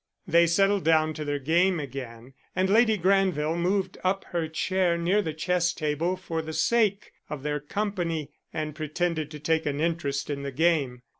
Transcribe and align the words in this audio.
They 0.27 0.47
settled 0.47 0.83
down 0.83 1.13
to 1.13 1.23
their 1.23 1.37
game 1.37 1.79
again 1.79 2.33
and 2.55 2.71
Lady 2.71 2.97
Granville 2.97 3.55
moved 3.55 3.99
up 4.03 4.23
her 4.31 4.47
chair 4.47 4.97
near 4.97 5.21
the 5.21 5.31
chess 5.31 5.73
table 5.73 6.17
for 6.17 6.41
the 6.41 6.53
sake 6.53 7.11
of 7.29 7.43
their 7.43 7.59
company 7.59 8.31
and 8.51 8.73
pretended 8.73 9.29
to 9.29 9.39
take 9.39 9.67
an 9.67 9.79
interest 9.79 10.31
in 10.31 10.41
the 10.41 10.51
game. 10.51 11.03